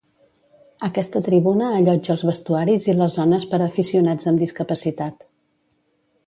[0.85, 5.29] Aquesta tribuna allotja els vestuaris i les zones per a aficionats amb discapacitat.